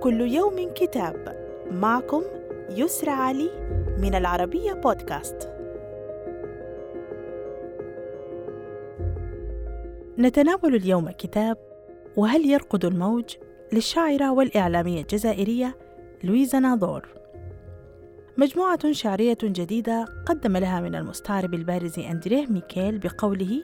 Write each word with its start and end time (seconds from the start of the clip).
كل 0.00 0.20
يوم 0.20 0.70
كتاب. 0.74 1.36
معكم 1.70 2.22
يسرى 2.70 3.10
علي 3.10 3.50
من 3.98 4.14
العربية 4.14 4.72
بودكاست. 4.72 5.50
نتناول 10.18 10.74
اليوم 10.74 11.10
كتاب 11.10 11.56
وهل 12.16 12.46
يرقد 12.46 12.84
الموج 12.84 13.36
للشاعرة 13.72 14.32
والإعلامية 14.32 15.00
الجزائرية 15.00 15.76
لويزا 16.24 16.58
ناظور. 16.58 17.08
مجموعة 18.36 18.92
شعرية 18.92 19.38
جديدة 19.42 20.04
قدم 20.26 20.56
لها 20.56 20.80
من 20.80 20.94
المستعرب 20.94 21.54
البارز 21.54 21.98
أندريه 21.98 22.46
ميكيل 22.46 22.98
بقوله 22.98 23.62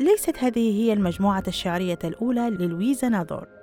ليست 0.00 0.38
هذه 0.38 0.80
هي 0.80 0.92
المجموعة 0.92 1.44
الشعرية 1.48 1.98
الأولى 2.04 2.50
للويزا 2.50 3.08
ناظور. 3.08 3.57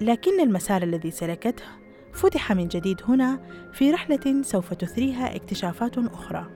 لكن 0.00 0.40
المسار 0.40 0.82
الذي 0.82 1.10
سلكته 1.10 1.64
فتح 2.12 2.52
من 2.52 2.68
جديد 2.68 3.00
هنا 3.08 3.40
في 3.72 3.90
رحلة 3.90 4.42
سوف 4.42 4.74
تثريها 4.74 5.36
اكتشافات 5.36 5.98
أخرى. 5.98 6.46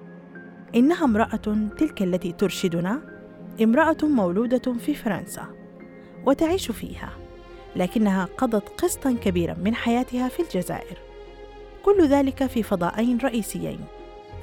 إنها 0.75 1.05
امرأة 1.05 1.69
تلك 1.79 2.03
التي 2.03 2.33
ترشدنا 2.33 3.01
امرأة 3.63 3.97
مولودة 4.03 4.73
في 4.73 4.95
فرنسا 4.95 5.47
وتعيش 6.27 6.71
فيها 6.71 7.11
لكنها 7.77 8.29
قضت 8.39 8.69
قسطا 8.69 9.13
كبيرا 9.13 9.55
من 9.55 9.75
حياتها 9.75 10.29
في 10.29 10.43
الجزائر. 10.43 10.99
كل 11.83 12.09
ذلك 12.09 12.47
في 12.47 12.63
فضاءين 12.63 13.19
رئيسيين 13.19 13.79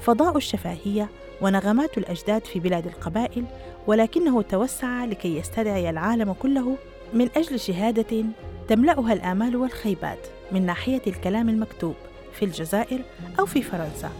فضاء 0.01 0.37
الشفاهية 0.37 1.09
ونغمات 1.41 1.97
الأجداد 1.97 2.45
في 2.45 2.59
بلاد 2.59 2.85
القبائل 2.85 3.45
ولكنه 3.87 4.41
توسع 4.41 5.05
لكي 5.05 5.37
يستدعي 5.37 5.89
العالم 5.89 6.33
كله 6.33 6.77
من 7.13 7.29
أجل 7.35 7.59
شهادة 7.59 8.25
تملأها 8.67 9.13
الآمال 9.13 9.55
والخيبات 9.55 10.27
من 10.51 10.65
ناحية 10.65 11.01
الكلام 11.07 11.49
المكتوب 11.49 11.95
في 12.33 12.45
الجزائر 12.45 13.01
أو 13.39 13.45
في 13.45 13.61
فرنسا 13.61 14.11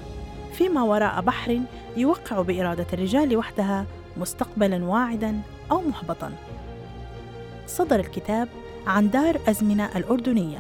فيما 0.54 0.84
وراء 0.84 1.22
بحر 1.22 1.60
يوقع 1.98 2.42
بإرادة 2.42 2.86
الرجال 2.94 3.38
وحدها 3.38 3.86
مستقبلا 4.18 4.86
واعدا 4.86 5.42
أو 5.72 5.82
محبطا. 5.82 6.32
صدر 7.68 8.00
الكتاب 8.00 8.48
عن 8.88 9.10
دار 9.10 9.40
أزمنة 9.48 9.90
الأردنية 9.96 10.60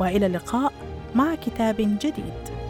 وإلى 0.00 0.26
اللقاء 0.26 0.72
مع 1.14 1.34
كتاب 1.34 1.76
جديد. 1.78 2.61